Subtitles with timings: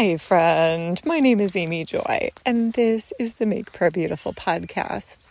[0.00, 0.98] Hi, friend.
[1.04, 5.26] My name is Amy Joy, and this is the Make Prayer Beautiful podcast.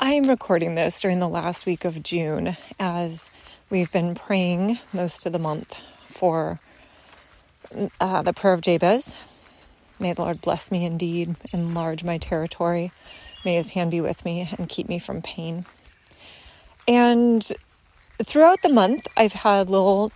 [0.00, 3.30] I am recording this during the last week of June as
[3.68, 6.60] we've been praying most of the month for
[8.00, 9.22] uh, the prayer of Jabez.
[9.98, 12.92] May the Lord bless me indeed, enlarge my territory.
[13.44, 15.66] May his hand be with me and keep me from pain.
[16.88, 17.46] And
[18.24, 20.10] throughout the month, I've had little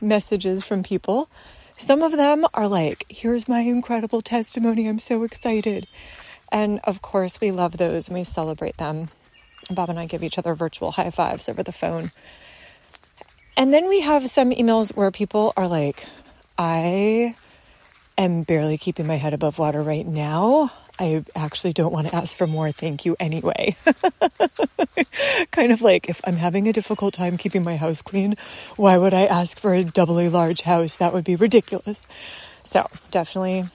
[0.00, 1.28] messages from people
[1.76, 4.88] some of them are like, here's my incredible testimony.
[4.88, 5.86] I'm so excited.
[6.50, 9.08] And of course, we love those and we celebrate them.
[9.70, 12.12] Bob and I give each other virtual high fives over the phone.
[13.56, 16.06] And then we have some emails where people are like,
[16.58, 17.34] I
[18.16, 20.70] am barely keeping my head above water right now.
[20.98, 22.72] I actually don't want to ask for more.
[22.72, 23.76] Thank you anyway.
[25.50, 28.36] kind of like if I'm having a difficult time keeping my house clean,
[28.76, 30.96] why would I ask for a doubly large house?
[30.96, 32.06] That would be ridiculous.
[32.62, 33.66] So, definitely,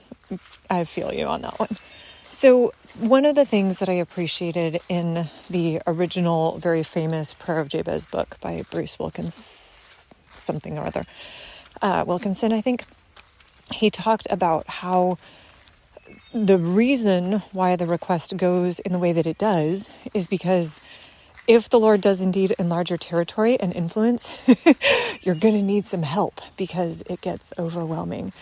[0.68, 1.76] I feel you on that one.
[2.30, 7.68] So, one of the things that I appreciated in the original, very famous Prayer of
[7.68, 10.04] Jabez book by Bruce Wilkins,
[10.38, 11.04] something or other,
[11.80, 12.84] uh, Wilkinson, I think,
[13.72, 15.18] he talked about how
[16.32, 20.82] the reason why the request goes in the way that it does is because
[21.46, 24.30] if the Lord does indeed enlarge your territory and influence,
[25.22, 28.32] you're going to need some help because it gets overwhelming.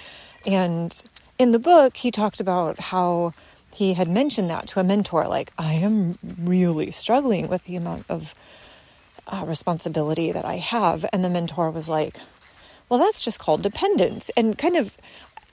[0.47, 1.03] And
[1.39, 3.33] in the book, he talked about how
[3.73, 8.05] he had mentioned that to a mentor like, I am really struggling with the amount
[8.09, 8.35] of
[9.27, 11.07] uh, responsibility that I have.
[11.13, 12.19] And the mentor was like,
[12.89, 14.31] Well, that's just called dependence.
[14.37, 14.97] And kind of,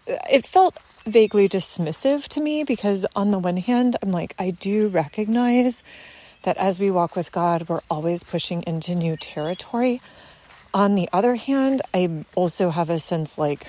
[0.08, 4.88] it felt vaguely dismissive to me because, on the one hand, I'm like, I do
[4.88, 5.84] recognize
[6.44, 10.02] that as we walk with God, we're always pushing into new territory.
[10.74, 13.68] On the other hand, I also have a sense like,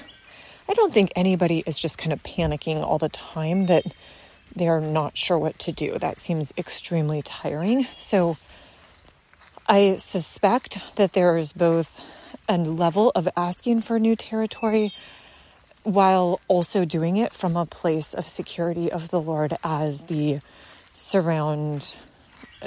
[0.69, 3.85] I don't think anybody is just kind of panicking all the time that
[4.55, 5.99] they're not sure what to do.
[5.99, 7.87] That seems extremely tiring.
[7.97, 8.37] So
[9.67, 12.05] I suspect that there is both
[12.49, 14.93] a level of asking for new territory
[15.85, 20.41] while also doing it from a place of security of the Lord as the
[20.97, 21.95] surround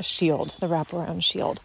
[0.01, 1.59] shield, the wraparound shield,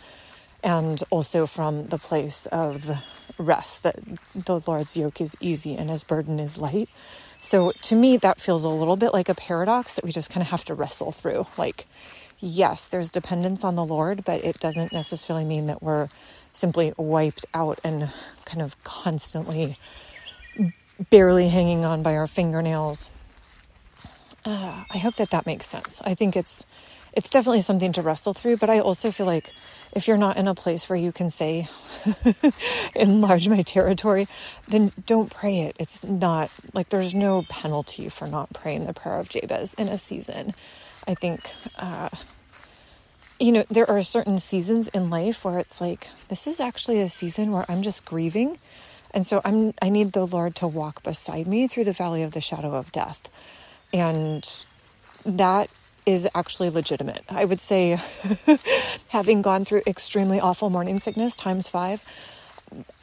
[0.62, 2.90] and also from the place of
[3.38, 3.96] rest that
[4.34, 6.88] the Lord's yoke is easy and his burden is light.
[7.40, 10.42] So to me, that feels a little bit like a paradox that we just kind
[10.42, 11.46] of have to wrestle through.
[11.56, 11.86] Like,
[12.40, 16.08] yes, there's dependence on the Lord, but it doesn't necessarily mean that we're
[16.52, 18.10] simply wiped out and
[18.44, 19.76] kind of constantly
[21.10, 23.10] barely hanging on by our fingernails.
[24.44, 26.00] Uh, I hope that that makes sense.
[26.04, 26.66] I think it's
[27.12, 29.52] it's definitely something to wrestle through, but I also feel like
[29.92, 31.66] if you're not in a place where you can say
[32.94, 34.28] enlarge my territory,
[34.68, 35.76] then don't pray it.
[35.78, 39.98] It's not like there's no penalty for not praying the prayer of Jabez in a
[39.98, 40.52] season.
[41.08, 41.40] I think
[41.78, 42.10] uh,
[43.38, 47.08] you know, there are certain seasons in life where it's like, this is actually a
[47.08, 48.58] season where I'm just grieving
[49.12, 52.32] and so I'm I need the Lord to walk beside me through the valley of
[52.32, 53.30] the shadow of death.
[53.92, 54.46] And
[55.24, 55.70] that
[56.04, 57.24] is actually legitimate.
[57.28, 57.98] I would say
[59.08, 62.04] having gone through extremely awful morning sickness times 5,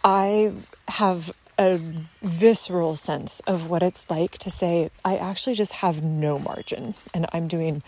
[0.03, 0.53] I
[0.87, 1.79] have a
[2.21, 7.27] visceral sense of what it's like to say I actually just have no margin and
[7.31, 7.83] I'm doing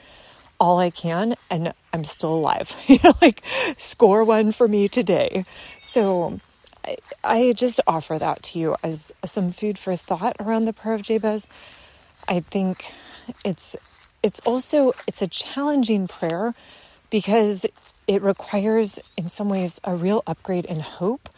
[0.60, 2.76] all I can and I'm still alive.
[2.88, 3.42] you know, like
[3.78, 5.46] score one for me today.
[5.82, 6.40] So
[7.24, 11.02] I, just offer that to you as some food for thought around the prayer of
[11.02, 11.48] Jabez.
[12.28, 12.94] I think
[13.44, 13.76] it's
[14.24, 16.54] it's also it's a challenging prayer
[17.10, 17.66] because
[18.08, 21.30] it requires in some ways a real upgrade in hope.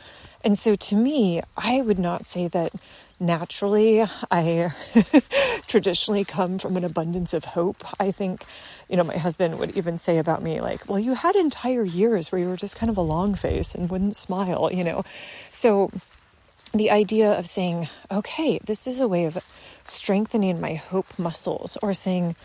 [0.43, 2.73] And so to me, I would not say that
[3.19, 4.73] naturally I
[5.67, 7.83] traditionally come from an abundance of hope.
[7.99, 8.43] I think,
[8.89, 12.31] you know, my husband would even say about me, like, well, you had entire years
[12.31, 15.03] where you were just kind of a long face and wouldn't smile, you know.
[15.51, 15.91] So
[16.73, 19.37] the idea of saying, okay, this is a way of
[19.85, 22.35] strengthening my hope muscles or saying,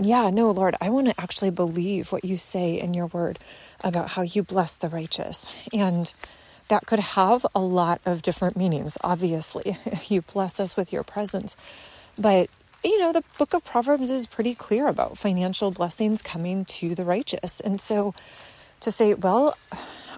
[0.00, 3.38] yeah, no, Lord, I want to actually believe what you say in your word
[3.80, 5.50] about how you bless the righteous.
[5.72, 6.12] And
[6.68, 8.98] that could have a lot of different meanings.
[9.02, 9.76] Obviously,
[10.08, 11.56] you bless us with your presence.
[12.18, 12.50] But,
[12.84, 17.04] you know, the book of Proverbs is pretty clear about financial blessings coming to the
[17.04, 17.60] righteous.
[17.60, 18.14] And so
[18.80, 19.56] to say, well,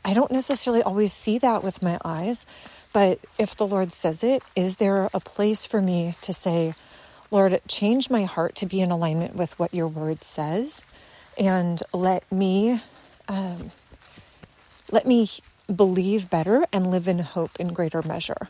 [0.05, 2.47] I don't necessarily always see that with my eyes,
[2.93, 6.75] but if the Lord says it, is there a place for me to say,
[7.31, 10.83] Lord, change my heart to be in alignment with what your word says
[11.41, 12.83] and let me
[13.29, 13.71] um,
[14.91, 15.29] let me
[15.75, 18.49] believe better and live in hope in greater measure.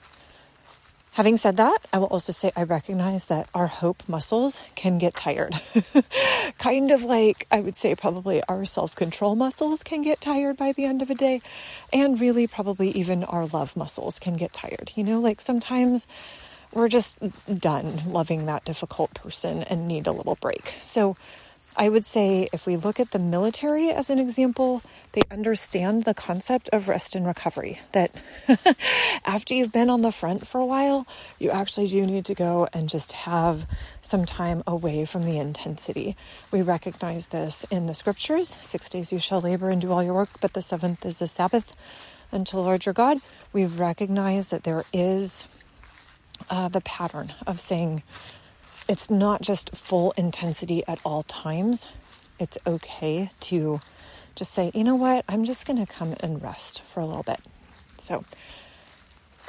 [1.15, 5.17] Having said that, I will also say I recognize that our hope muscles can get
[5.17, 5.55] tired.
[6.59, 10.73] kind of like I would say probably our self control muscles can get tired by
[10.73, 11.43] the end of a day.
[11.93, 14.93] And really, probably even our love muscles can get tired.
[14.95, 16.07] You know, like sometimes
[16.73, 17.19] we're just
[17.59, 20.75] done loving that difficult person and need a little break.
[20.81, 21.17] So
[21.77, 24.83] I would say if we look at the military as an example,
[25.13, 27.81] they understand the concept of rest and recovery.
[27.93, 28.11] That
[29.25, 31.07] after you've been on the front for a while,
[31.39, 33.67] you actually do need to go and just have
[34.03, 36.17] some time away from the intensity.
[36.51, 40.15] We recognize this in the scriptures six days you shall labor and do all your
[40.15, 41.77] work, but the seventh is the Sabbath
[42.33, 43.19] unto the Lord your God.
[43.53, 45.47] We recognize that there is
[46.49, 48.03] uh, the pattern of saying,
[48.91, 51.87] it's not just full intensity at all times.
[52.41, 53.81] It's okay to
[54.35, 57.23] just say, you know what, I'm just going to come and rest for a little
[57.23, 57.39] bit.
[57.99, 58.25] So,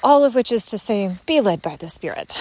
[0.03, 2.29] all of which is to say, be led by the Spirit.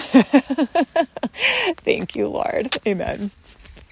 [1.79, 2.76] Thank you, Lord.
[2.87, 3.31] Amen.